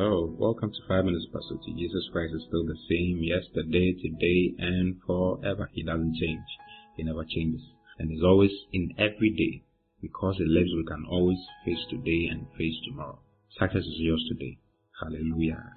[0.00, 1.60] Hello, welcome to 5 Minutes Pastor.
[1.76, 5.68] Jesus Christ is still the same yesterday, today, and forever.
[5.74, 6.48] He doesn't change.
[6.96, 7.60] He never changes.
[7.98, 9.62] And is always in every day.
[10.00, 11.36] Because He lives, we can always
[11.66, 13.18] face today and face tomorrow.
[13.60, 14.56] Success is yours today.
[15.04, 15.68] Hallelujah.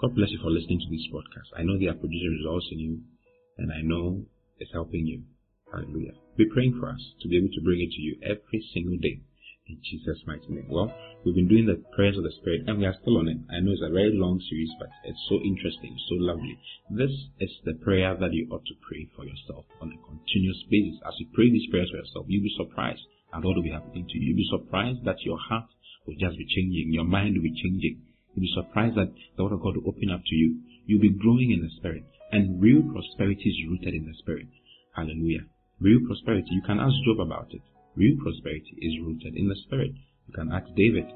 [0.00, 1.54] God bless you for listening to this podcast.
[1.56, 2.98] I know the producer is also new,
[3.56, 4.26] and I know
[4.58, 5.22] it's helping you.
[5.70, 6.18] Hallelujah.
[6.36, 9.22] Be praying for us to be able to bring it to you every single day
[9.70, 10.66] in Jesus' mighty name.
[10.66, 10.90] Well,
[11.22, 13.38] we've been doing the prayers of the Spirit and we are still on it.
[13.46, 16.58] I know it's a very long series, but it's so interesting, so lovely.
[16.90, 20.98] This is the prayer that you ought to pray for yourself on a continuous basis.
[21.06, 24.06] As you pray these prayers for yourself, you'll be surprised at what will be happening
[24.10, 24.34] to you.
[24.34, 25.70] You'll be surprised that your heart
[26.06, 28.02] will just be changing, your mind will be changing.
[28.34, 30.58] You'll be surprised that the word of God will open up to you.
[30.86, 32.04] You'll be growing in the Spirit.
[32.32, 34.50] And real prosperity is rooted in the Spirit.
[34.94, 35.46] Hallelujah.
[35.80, 37.62] Real prosperity, you can ask Job about it.
[37.96, 39.92] Real prosperity is rooted in the Spirit.
[40.26, 41.06] You can ask David.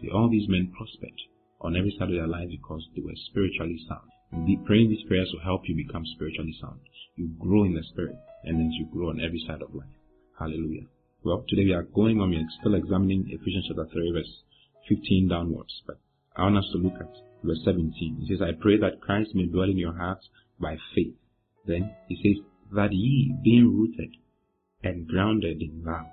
[0.00, 1.14] See, all these men prospered
[1.60, 4.10] on every side of their life because they were spiritually sound.
[4.46, 6.80] The, praying these prayers will help you become spiritually sound.
[7.14, 9.94] You grow in the Spirit, and then you grow on every side of life.
[10.38, 10.86] Hallelujah.
[11.22, 14.42] Well, today we are going on, we are still examining Ephesians chapter 3, verse
[14.88, 15.82] 15 downwards.
[15.86, 15.98] But
[16.36, 18.18] I want us to look at verse 17.
[18.22, 20.28] It says, I pray that Christ may dwell in your hearts
[20.60, 21.14] by faith.
[21.64, 24.16] Then he says, that ye, being rooted
[24.82, 26.06] and grounded in love,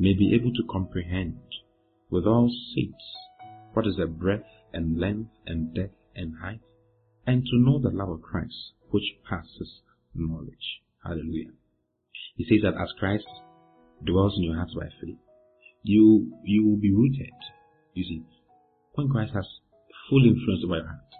[0.00, 1.38] may be able to comprehend
[2.08, 3.04] with all saints
[3.74, 6.60] what is the breadth and length and depth and height,
[7.26, 9.82] and to know the love of Christ which passes
[10.14, 10.80] knowledge.
[11.04, 11.52] Hallelujah.
[12.34, 13.26] He says that as Christ
[14.02, 15.18] dwells in your hearts by faith,
[15.82, 17.36] you you will be rooted.
[17.92, 18.22] You see,
[18.94, 19.46] when Christ has
[20.08, 21.12] full influence over your heart,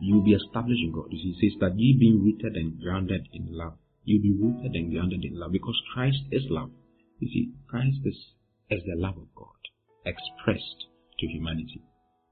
[0.00, 1.06] you will be established in God.
[1.10, 4.72] You see, he says that ye being rooted and grounded in love, you'll be rooted
[4.74, 6.70] and grounded in love because Christ is love.
[7.22, 8.18] You see, Christ is,
[8.68, 9.62] is the love of God
[10.04, 10.90] expressed
[11.20, 11.80] to humanity.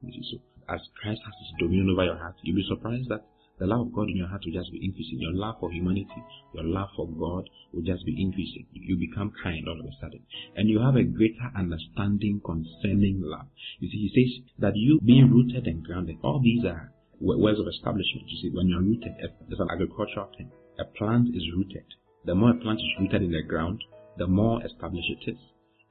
[0.03, 3.23] You see, so as Christ has his dominion over your heart, you'll be surprised that
[3.61, 5.23] the love of God in your heart will just be increasing.
[5.23, 6.19] Your love for humanity,
[6.55, 8.67] your love for God will just be increasing.
[8.73, 10.27] You become kind all of a sudden.
[10.57, 13.47] And you have a greater understanding concerning love.
[13.79, 16.91] You see, he says that you being rooted and grounded, all these are
[17.21, 18.27] words of establishment.
[18.27, 20.51] You see, when you're rooted, it's an agricultural thing.
[20.81, 21.87] A plant is rooted.
[22.25, 23.85] The more a plant is rooted in the ground,
[24.21, 25.39] the more established it is.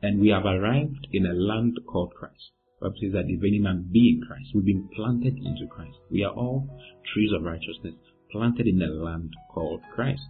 [0.03, 2.53] And we have arrived in a land called Christ.
[2.79, 5.97] Bible says that if any man be in Christ, we've been planted into Christ.
[6.11, 6.69] We are all
[7.11, 7.95] trees of righteousness
[8.31, 10.21] planted in a land called Christ.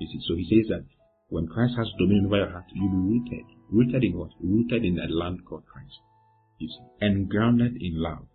[0.00, 0.84] You see, so he says that
[1.28, 3.46] when Christ has dominion over your heart, you'll be rooted.
[3.70, 4.30] Rooted in what?
[4.42, 5.94] Rooted in a land called Christ.
[6.58, 8.26] You see, and grounded in love.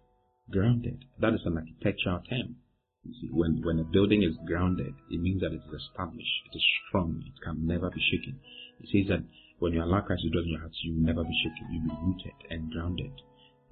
[0.49, 1.03] Grounded.
[1.19, 2.60] That is an architectural term.
[3.03, 6.63] You when, when a building is grounded, it means that it is established, it is
[6.87, 8.39] strong, it can never be shaken.
[8.79, 9.25] It says that
[9.57, 11.65] when you allow Christ to dwell in your hearts, you will never be shaken.
[11.71, 13.13] You'll be rooted and grounded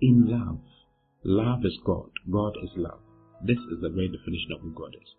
[0.02, 0.60] in love.
[1.24, 2.10] Love is God.
[2.32, 3.02] God is love.
[3.46, 5.10] This is the very definition of who God is.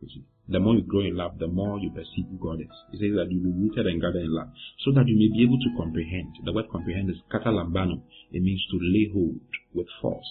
[0.00, 2.74] You see, the more you grow in love, the more you perceive who God is.
[2.90, 4.50] He says that you'll be rooted and grounded in love,
[4.82, 6.34] so that you may be able to comprehend.
[6.42, 8.02] The word comprehend is katalambano.
[8.32, 9.38] It means to lay hold
[9.74, 10.26] with force.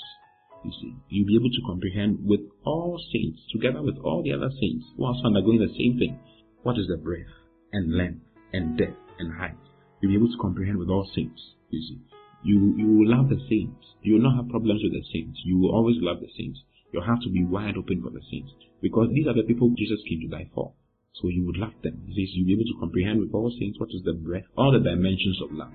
[0.63, 4.49] You see, you'll be able to comprehend with all saints, together with all the other
[4.59, 6.19] saints who are undergoing the same thing.
[6.63, 7.31] What is the breadth
[7.71, 8.21] and length
[8.53, 9.57] and depth and height.
[10.01, 11.41] You'll be able to comprehend with all saints.
[11.69, 11.99] You see,
[12.43, 13.85] you you will love the saints.
[14.01, 15.39] You will not have problems with the saints.
[15.43, 16.59] You will always love the saints.
[16.91, 19.99] Your heart will be wide open for the saints because these are the people Jesus
[20.07, 20.73] came to die for.
[21.21, 22.01] So you would love them.
[22.07, 25.41] You'll be able to comprehend with all saints what is the breadth, all the dimensions
[25.43, 25.73] of love,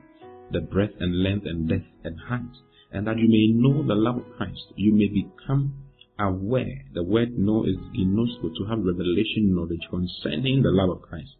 [0.51, 2.55] the breadth and length and depth and height,
[2.95, 4.73] and that you may know the love of Christ.
[4.77, 5.75] You may become
[6.19, 6.87] aware.
[6.95, 11.35] The word know is ginosko, to have revelation knowledge concerning the love of Christ,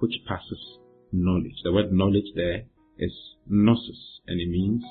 [0.00, 0.58] which passes
[1.12, 1.54] knowledge.
[1.62, 2.64] The word knowledge there
[2.98, 3.12] is
[3.46, 4.82] gnosis, and it means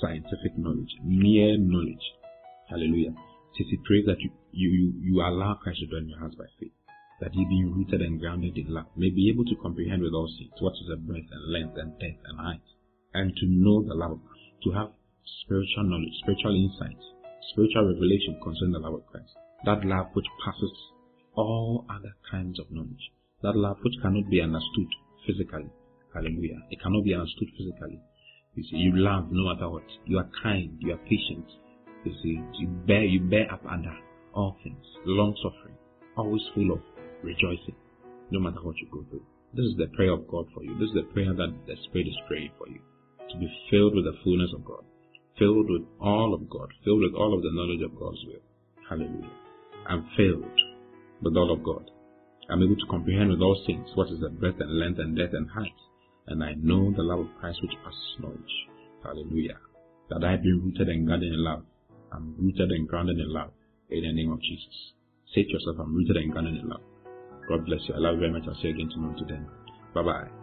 [0.00, 2.06] scientific knowledge, mere knowledge.
[2.68, 3.10] Hallelujah.
[3.58, 6.46] Says he prays that you, you, you allow Christ to dwell in your hearts by
[6.60, 6.72] faith,
[7.20, 10.30] that ye being rooted and grounded in love may be able to comprehend with all
[10.38, 12.62] saints what is the breadth and length and depth and height,
[13.14, 14.90] and to know the love of Christ, to have
[15.44, 16.98] spiritual knowledge, spiritual insight,
[17.52, 19.32] spiritual revelation concerning the love of Christ.
[19.64, 20.72] That love which passes
[21.34, 23.12] all other kinds of knowledge.
[23.42, 24.88] That love which cannot be understood
[25.26, 25.70] physically.
[26.14, 26.60] Hallelujah.
[26.70, 28.00] It cannot be understood physically.
[28.54, 29.86] You see, you love no matter what.
[30.06, 30.76] You are kind.
[30.80, 31.46] You are patient.
[32.04, 33.94] You see, you bear, you bear up under
[34.34, 34.84] all things.
[35.06, 35.76] Long suffering.
[36.16, 36.80] Always full of
[37.22, 37.76] rejoicing.
[38.30, 39.24] No matter what you go through.
[39.54, 40.74] This is the prayer of God for you.
[40.78, 42.80] This is the prayer that the Spirit is praying for you.
[43.30, 44.84] To be filled with the fullness of God.
[45.40, 46.68] Filled with all of God.
[46.84, 48.44] Filled with all of the knowledge of God's will.
[48.88, 49.34] Hallelujah.
[49.88, 50.60] I'm filled
[51.22, 51.90] with all of God.
[52.50, 55.34] I'm able to comprehend with all things what is the breadth and length and depth
[55.34, 55.80] and height.
[56.28, 58.54] And I know the love of Christ which passes knowledge.
[59.02, 59.58] Hallelujah.
[60.10, 61.64] That I be rooted and grounded in love
[62.12, 63.50] I'm rooted and grounded in love.
[63.88, 64.92] In the name of Jesus.
[65.34, 66.82] Say to yourself, I'm rooted and grounded in love.
[67.48, 67.94] God bless you.
[67.94, 68.42] I love you very much.
[68.48, 69.16] I'll see you again tomorrow.
[69.18, 69.46] To then.
[69.94, 70.39] Bye bye.